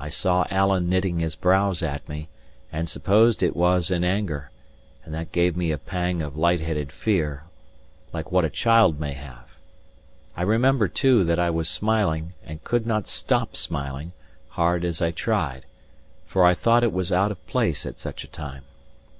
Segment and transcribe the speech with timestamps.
[0.00, 2.28] I saw Alan knitting his brows at me,
[2.72, 4.50] and supposed it was in anger;
[5.04, 7.44] and that gave me a pang of light headed fear,
[8.12, 9.56] like what a child may have.
[10.36, 14.10] I remember, too, that I was smiling, and could not stop smiling,
[14.48, 15.66] hard as I tried;
[16.26, 18.64] for I thought it was out of place at such a time.